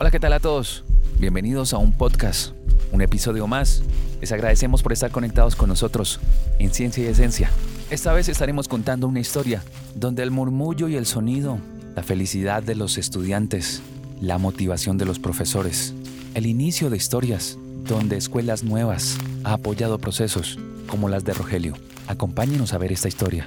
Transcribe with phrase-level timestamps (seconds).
[0.00, 0.82] Hola, ¿qué tal a todos?
[1.20, 2.50] Bienvenidos a un podcast,
[2.90, 3.84] un episodio más.
[4.20, 6.18] Les agradecemos por estar conectados con nosotros
[6.58, 7.48] en Ciencia y Esencia.
[7.90, 9.62] Esta vez estaremos contando una historia
[9.94, 11.60] donde el murmullo y el sonido,
[11.94, 13.82] la felicidad de los estudiantes,
[14.20, 15.94] la motivación de los profesores,
[16.34, 20.58] el inicio de historias donde escuelas nuevas ha apoyado procesos
[20.88, 21.74] como las de Rogelio.
[22.08, 23.46] Acompáñenos a ver esta historia.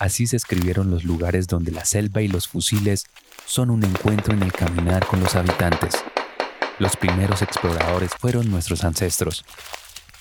[0.00, 3.04] así se escribieron los lugares donde la selva y los fusiles
[3.46, 5.94] son un encuentro en el caminar con los habitantes.
[6.78, 9.44] Los primeros exploradores fueron nuestros ancestros,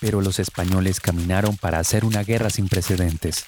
[0.01, 3.45] pero los españoles caminaron para hacer una guerra sin precedentes.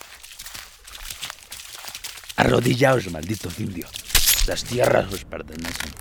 [2.38, 3.91] Arrodillaos, malditos indios.
[4.47, 5.91] Las tierras os pertenecen.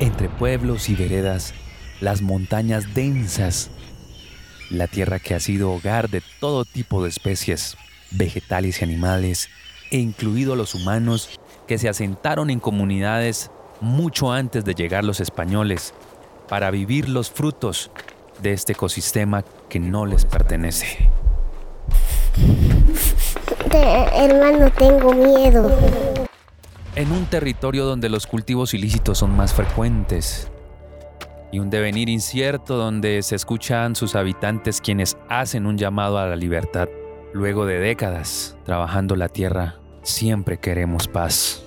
[0.00, 1.54] Entre pueblos y veredas,
[2.00, 3.70] las montañas densas,
[4.68, 7.76] la tierra que ha sido hogar de todo tipo de especies,
[8.10, 9.48] vegetales y animales,
[9.90, 15.94] e incluido los humanos que se asentaron en comunidades mucho antes de llegar los españoles
[16.48, 17.90] para vivir los frutos
[18.40, 21.08] de este ecosistema que no les pertenece.
[23.72, 25.76] hermano, tengo miedo.
[26.94, 30.50] En un territorio donde los cultivos ilícitos son más frecuentes
[31.52, 36.36] y un devenir incierto donde se escuchan sus habitantes quienes hacen un llamado a la
[36.36, 36.88] libertad.
[37.36, 41.62] Luego de décadas trabajando la tierra, siempre queremos paz.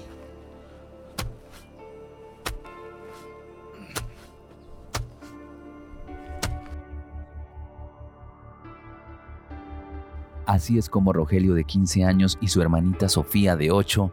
[10.47, 14.11] Así es como Rogelio de 15 años y su hermanita Sofía de 8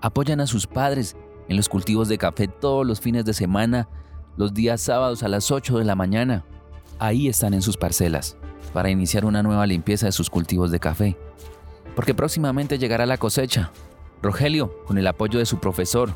[0.00, 1.16] apoyan a sus padres
[1.48, 3.88] en los cultivos de café todos los fines de semana,
[4.36, 6.44] los días sábados a las 8 de la mañana.
[6.98, 8.39] Ahí están en sus parcelas
[8.72, 11.16] para iniciar una nueva limpieza de sus cultivos de café.
[11.94, 13.70] Porque próximamente llegará la cosecha.
[14.22, 16.12] Rogelio, con el apoyo de su profesor,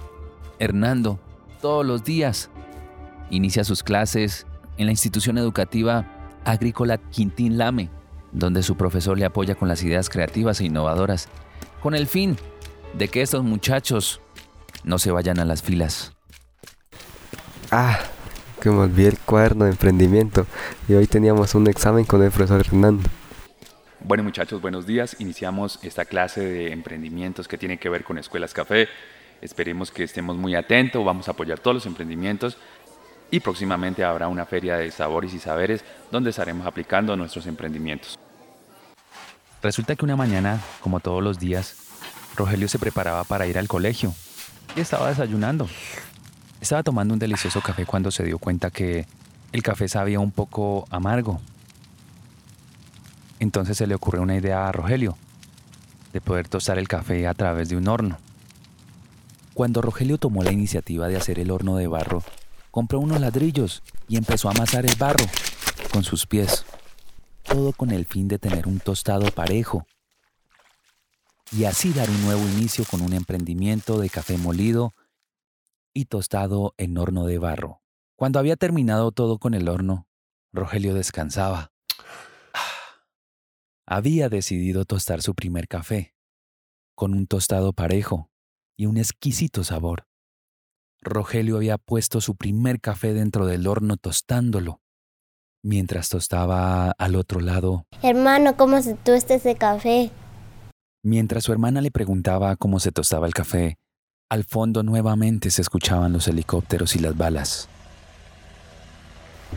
[0.58, 1.18] Hernando,
[1.60, 2.50] todos los días,
[3.30, 4.46] inicia sus clases
[4.76, 6.06] en la institución educativa
[6.44, 7.90] agrícola Quintín Lame,
[8.32, 11.28] donde su profesor le apoya con las ideas creativas e innovadoras,
[11.82, 12.36] con el fin
[12.96, 14.20] de que estos muchachos
[14.84, 16.12] no se vayan a las filas.
[17.70, 17.98] Ah,
[18.64, 20.46] que me olvidé el cuaderno de emprendimiento
[20.88, 23.02] y hoy teníamos un examen con el profesor Hernando.
[24.00, 25.16] Bueno muchachos, buenos días.
[25.18, 28.88] Iniciamos esta clase de emprendimientos que tiene que ver con Escuelas Café.
[29.42, 32.56] Esperemos que estemos muy atentos, vamos a apoyar todos los emprendimientos
[33.30, 38.18] y próximamente habrá una feria de sabores y saberes donde estaremos aplicando nuestros emprendimientos.
[39.62, 41.76] Resulta que una mañana, como todos los días,
[42.34, 44.14] Rogelio se preparaba para ir al colegio
[44.74, 45.68] y estaba desayunando.
[46.64, 49.06] Estaba tomando un delicioso café cuando se dio cuenta que
[49.52, 51.38] el café sabía un poco amargo.
[53.38, 55.18] Entonces se le ocurrió una idea a Rogelio
[56.14, 58.16] de poder tostar el café a través de un horno.
[59.52, 62.22] Cuando Rogelio tomó la iniciativa de hacer el horno de barro,
[62.70, 65.26] compró unos ladrillos y empezó a amasar el barro
[65.92, 66.64] con sus pies,
[67.42, 69.86] todo con el fin de tener un tostado parejo
[71.52, 74.94] y así dar un nuevo inicio con un emprendimiento de café molido
[75.94, 77.80] y tostado en horno de barro.
[78.16, 80.08] Cuando había terminado todo con el horno,
[80.52, 81.72] Rogelio descansaba.
[83.86, 86.14] Había decidido tostar su primer café,
[86.94, 88.30] con un tostado parejo
[88.76, 90.06] y un exquisito sabor.
[91.00, 94.80] Rogelio había puesto su primer café dentro del horno tostándolo,
[95.62, 97.86] mientras tostaba al otro lado.
[98.02, 100.10] Hermano, ¿cómo se tuesta ese café?
[101.02, 103.76] Mientras su hermana le preguntaba cómo se tostaba el café,
[104.28, 107.68] al fondo nuevamente se escuchaban los helicópteros y las balas.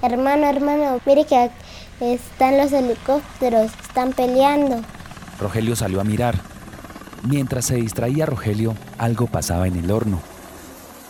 [0.02, 1.50] Hermano, hermano, mire que
[2.00, 4.82] están los helicópteros, están peleando.
[5.40, 6.36] Rogelio salió a mirar.
[7.24, 10.22] Mientras se distraía Rogelio, algo pasaba en el horno.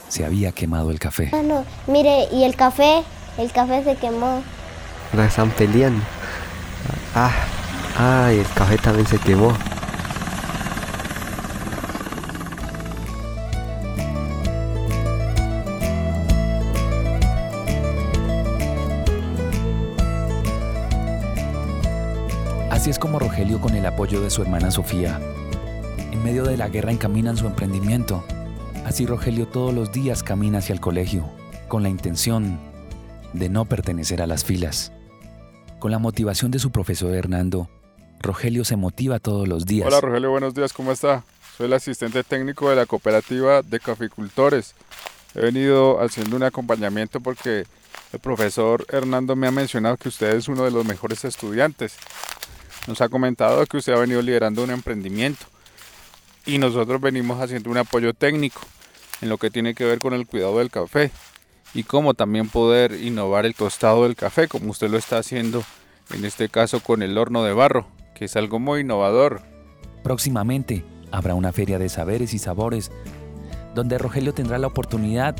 [0.07, 1.25] Se había quemado el café.
[1.25, 3.03] Hermano, mire, y el café,
[3.37, 4.41] el café se quemó.
[5.13, 6.01] La están peleando.
[7.13, 7.31] Ah,
[7.97, 9.53] ah, el café también se quemó.
[22.77, 25.19] Así es como Rogelio, con el apoyo de su hermana Sofía,
[26.11, 28.23] en medio de la guerra encaminan su emprendimiento.
[28.85, 31.27] Así Rogelio todos los días camina hacia el colegio,
[31.67, 32.59] con la intención
[33.33, 34.91] de no pertenecer a las filas.
[35.79, 37.67] Con la motivación de su profesor Hernando,
[38.19, 39.87] Rogelio se motiva todos los días.
[39.87, 41.23] Hola Rogelio, buenos días, ¿cómo está?
[41.57, 44.75] Soy el asistente técnico de la cooperativa de caficultores.
[45.33, 47.65] He venido haciendo un acompañamiento porque
[48.13, 51.97] el profesor Hernando me ha mencionado que usted es uno de los mejores estudiantes.
[52.87, 55.45] Nos ha comentado que usted ha venido liderando un emprendimiento
[56.45, 58.61] y nosotros venimos haciendo un apoyo técnico
[59.21, 61.11] en lo que tiene que ver con el cuidado del café
[61.73, 65.63] y cómo también poder innovar el tostado del café como usted lo está haciendo
[66.13, 69.41] en este caso con el horno de barro, que es algo muy innovador.
[70.03, 72.91] Próximamente habrá una feria de saberes y sabores
[73.75, 75.35] donde Rogelio tendrá la oportunidad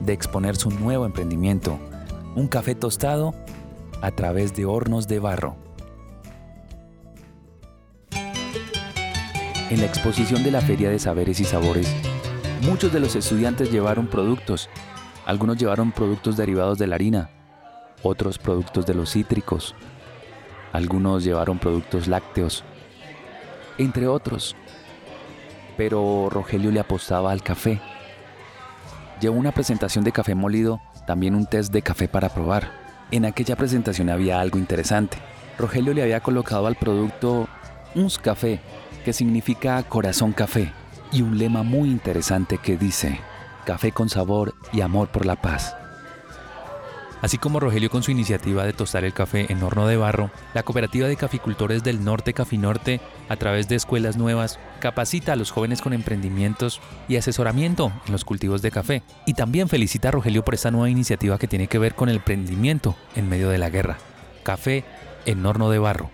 [0.00, 1.78] de exponer su nuevo emprendimiento,
[2.34, 3.34] un café tostado
[4.00, 5.56] a través de hornos de barro.
[9.72, 11.90] En la exposición de la Feria de Saberes y Sabores,
[12.60, 14.68] muchos de los estudiantes llevaron productos.
[15.24, 17.30] Algunos llevaron productos derivados de la harina,
[18.02, 19.74] otros productos de los cítricos,
[20.74, 22.64] algunos llevaron productos lácteos,
[23.78, 24.56] entre otros.
[25.78, 27.80] Pero Rogelio le apostaba al café.
[29.22, 32.72] Llevó una presentación de café molido, también un test de café para probar.
[33.10, 35.16] En aquella presentación había algo interesante.
[35.56, 37.48] Rogelio le había colocado al producto
[37.94, 38.60] Uns Café,
[39.02, 40.72] que significa corazón café,
[41.12, 43.20] y un lema muy interesante que dice,
[43.64, 45.76] café con sabor y amor por la paz.
[47.22, 50.64] Así como Rogelio con su iniciativa de tostar el café en horno de barro, la
[50.64, 55.80] Cooperativa de Caficultores del Norte Cafinorte, a través de escuelas nuevas, capacita a los jóvenes
[55.80, 59.04] con emprendimientos y asesoramiento en los cultivos de café.
[59.24, 62.16] Y también felicita a Rogelio por esta nueva iniciativa que tiene que ver con el
[62.16, 63.98] emprendimiento en medio de la guerra.
[64.42, 64.84] Café
[65.24, 66.10] en horno de barro.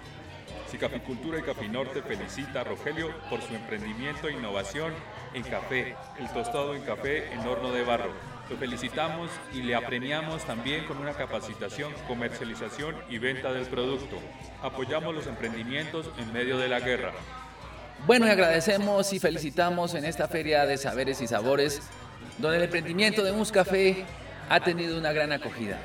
[0.76, 4.92] Caficultura y Cafinorte felicita a Rogelio por su emprendimiento e innovación
[5.32, 8.12] en café, el tostado en café en horno de barro.
[8.50, 14.18] Lo felicitamos y le apremiamos también con una capacitación, comercialización y venta del producto.
[14.62, 17.12] Apoyamos los emprendimientos en medio de la guerra.
[18.06, 21.82] Bueno, agradecemos y felicitamos en esta feria de saberes y sabores,
[22.38, 24.04] donde el emprendimiento de Muscafé
[24.48, 25.78] ha tenido una gran acogida.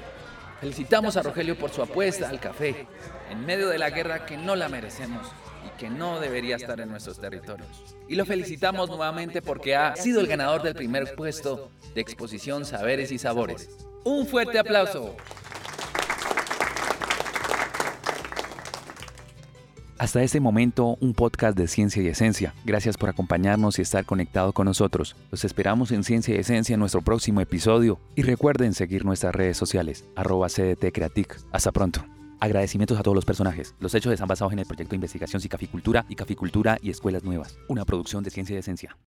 [0.64, 2.88] Felicitamos a Rogelio por su apuesta al café,
[3.30, 5.28] en medio de la guerra que no la merecemos
[5.68, 7.68] y que no debería estar en nuestros territorios.
[8.08, 13.12] Y lo felicitamos nuevamente porque ha sido el ganador del primer puesto de exposición Saberes
[13.12, 13.72] y Sabores.
[14.06, 15.18] Un fuerte aplauso.
[20.04, 22.54] Hasta este momento, un podcast de Ciencia y Esencia.
[22.66, 25.16] Gracias por acompañarnos y estar conectado con nosotros.
[25.32, 28.02] Los esperamos en Ciencia y Esencia en nuestro próximo episodio.
[28.14, 30.92] Y recuerden seguir nuestras redes sociales, arroba CDT.
[31.54, 32.04] Hasta pronto.
[32.42, 33.76] Agradecimientos a todos los personajes.
[33.80, 37.58] Los hechos están basados en el proyecto de investigación Cicaficultura y Caficultura y Escuelas Nuevas,
[37.70, 38.98] una producción de Ciencia y Esencia.